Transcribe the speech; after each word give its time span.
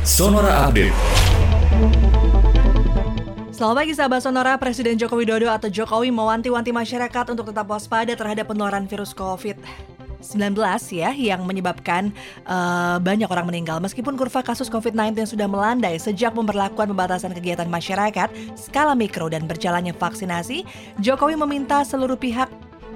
Sonora 0.00 0.64
Update. 0.64 0.96
Selamat 3.52 3.76
pagi 3.84 3.92
sahabat 3.92 4.24
Sonora, 4.24 4.56
Presiden 4.56 4.96
Joko 4.96 5.20
Widodo 5.20 5.52
atau 5.52 5.68
Jokowi 5.68 6.08
mewanti-wanti 6.08 6.72
masyarakat 6.72 7.36
untuk 7.36 7.52
tetap 7.52 7.68
waspada 7.68 8.16
terhadap 8.16 8.48
penularan 8.48 8.88
virus 8.88 9.12
COVID-19 9.12 10.56
ya 10.96 11.12
yang 11.12 11.44
menyebabkan 11.44 12.16
uh, 12.48 12.96
banyak 12.96 13.28
orang 13.28 13.52
meninggal. 13.52 13.76
Meskipun 13.84 14.16
kurva 14.16 14.40
kasus 14.40 14.72
COVID-19 14.72 15.36
sudah 15.36 15.44
melandai 15.44 16.00
sejak 16.00 16.32
pemberlakuan 16.32 16.88
pembatasan 16.88 17.36
kegiatan 17.36 17.68
masyarakat 17.68 18.32
skala 18.56 18.96
mikro 18.96 19.28
dan 19.28 19.44
berjalannya 19.44 19.92
vaksinasi, 19.92 20.64
Jokowi 20.96 21.36
meminta 21.36 21.84
seluruh 21.84 22.16
pihak 22.16 22.48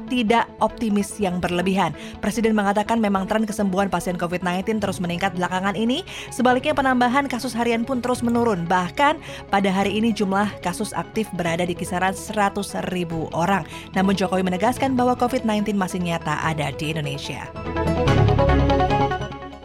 tidak 0.07 0.49
optimis 0.61 1.17
yang 1.19 1.39
berlebihan. 1.43 1.93
Presiden 2.21 2.57
mengatakan 2.57 3.01
memang 3.01 3.29
tren 3.29 3.45
kesembuhan 3.45 3.89
pasien 3.89 4.17
COVID-19 4.17 4.81
terus 4.81 4.99
meningkat 5.01 5.37
belakangan 5.37 5.75
ini, 5.75 6.07
sebaliknya 6.33 6.73
penambahan 6.77 7.27
kasus 7.27 7.53
harian 7.53 7.83
pun 7.83 8.01
terus 8.01 8.21
menurun. 8.25 8.65
Bahkan 8.69 9.21
pada 9.53 9.71
hari 9.71 9.99
ini 9.99 10.15
jumlah 10.15 10.49
kasus 10.65 10.95
aktif 10.97 11.29
berada 11.37 11.65
di 11.65 11.77
kisaran 11.77 12.17
100 12.17 12.95
ribu 12.95 13.29
orang. 13.37 13.65
Namun 13.93 14.17
Jokowi 14.17 14.45
menegaskan 14.45 14.97
bahwa 14.97 15.17
COVID-19 15.17 15.77
masih 15.77 16.01
nyata 16.01 16.41
ada 16.45 16.73
di 16.75 16.95
Indonesia. 16.95 17.45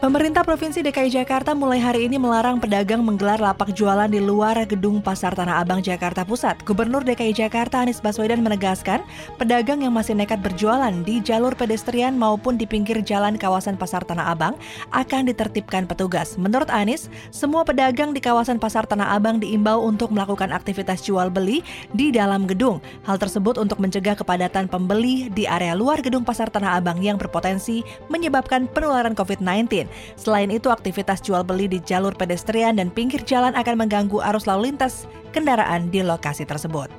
Pemerintah 0.09 0.41
Provinsi 0.41 0.81
DKI 0.81 1.21
Jakarta 1.21 1.53
mulai 1.53 1.77
hari 1.77 2.09
ini 2.09 2.17
melarang 2.17 2.57
pedagang 2.57 3.05
menggelar 3.05 3.37
lapak 3.37 3.77
jualan 3.77 4.09
di 4.09 4.17
luar 4.17 4.57
gedung 4.65 5.05
Pasar 5.05 5.37
Tanah 5.37 5.61
Abang 5.61 5.85
Jakarta 5.85 6.25
Pusat. 6.25 6.65
Gubernur 6.65 7.05
DKI 7.05 7.29
Jakarta 7.29 7.85
Anies 7.85 8.01
Baswedan 8.01 8.41
menegaskan, 8.41 9.05
pedagang 9.37 9.85
yang 9.85 9.93
masih 9.93 10.17
nekat 10.17 10.41
berjualan 10.41 10.89
di 11.05 11.21
jalur 11.21 11.53
pedestrian 11.53 12.17
maupun 12.17 12.57
di 12.57 12.65
pinggir 12.65 13.05
jalan 13.05 13.37
kawasan 13.37 13.77
Pasar 13.77 14.01
Tanah 14.01 14.33
Abang 14.33 14.57
akan 14.97 15.29
ditertibkan 15.29 15.85
petugas. 15.85 16.41
Menurut 16.41 16.73
Anies, 16.73 17.05
semua 17.29 17.61
pedagang 17.61 18.09
di 18.09 18.17
kawasan 18.17 18.57
Pasar 18.57 18.89
Tanah 18.89 19.13
Abang 19.13 19.37
diimbau 19.37 19.85
untuk 19.85 20.09
melakukan 20.09 20.49
aktivitas 20.49 21.05
jual 21.05 21.29
beli 21.29 21.61
di 21.93 22.09
dalam 22.09 22.49
gedung. 22.49 22.81
Hal 23.05 23.21
tersebut 23.21 23.61
untuk 23.61 23.77
mencegah 23.77 24.17
kepadatan 24.17 24.73
pembeli 24.73 25.29
di 25.29 25.45
area 25.45 25.77
luar 25.77 26.01
gedung 26.01 26.25
Pasar 26.25 26.49
Tanah 26.49 26.81
Abang 26.81 26.97
yang 26.97 27.21
berpotensi 27.21 27.85
menyebabkan 28.09 28.65
penularan 28.73 29.13
COVID-19. 29.13 29.98
Selain 30.15 30.49
itu, 30.49 30.71
aktivitas 30.71 31.23
jual 31.23 31.43
beli 31.43 31.67
di 31.67 31.79
jalur 31.83 32.15
pedestrian 32.15 32.77
dan 32.77 32.91
pinggir 32.91 33.21
jalan 33.23 33.55
akan 33.55 33.85
mengganggu 33.85 34.19
arus 34.33 34.47
lalu 34.47 34.73
lintas 34.73 35.05
kendaraan 35.31 35.91
di 35.93 36.01
lokasi 36.01 36.47
tersebut. 36.47 36.89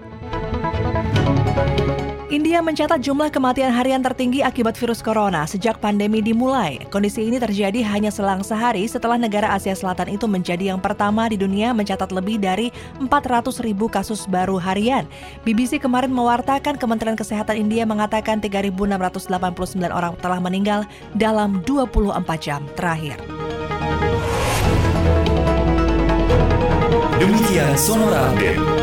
India 2.30 2.62
mencatat 2.62 3.02
jumlah 3.02 3.26
kematian 3.34 3.74
harian 3.74 4.06
tertinggi 4.06 4.38
akibat 4.38 4.78
virus 4.78 5.02
corona 5.02 5.50
sejak 5.50 5.82
pandemi 5.82 6.22
dimulai. 6.22 6.78
Kondisi 6.86 7.26
ini 7.26 7.42
terjadi 7.42 7.82
hanya 7.82 8.14
selang 8.14 8.46
sehari 8.46 8.86
setelah 8.86 9.18
negara 9.18 9.50
Asia 9.50 9.74
Selatan 9.74 10.14
itu 10.14 10.30
menjadi 10.30 10.70
yang 10.70 10.78
pertama 10.78 11.26
di 11.26 11.34
dunia 11.34 11.74
mencatat 11.74 12.14
lebih 12.14 12.38
dari 12.38 12.70
400 13.02 13.66
ribu 13.66 13.90
kasus 13.90 14.30
baru 14.30 14.62
harian. 14.62 15.10
BBC 15.42 15.82
kemarin 15.82 16.14
mewartakan 16.14 16.78
Kementerian 16.78 17.18
Kesehatan 17.18 17.66
India 17.66 17.82
mengatakan 17.82 18.38
3.689 18.38 19.90
orang 19.90 20.14
telah 20.22 20.38
meninggal 20.38 20.86
dalam 21.18 21.58
24 21.66 22.14
jam 22.38 22.62
terakhir. 22.78 23.18
Demikian 27.18 27.74
Sonora 27.74 28.30
Update. 28.30 28.79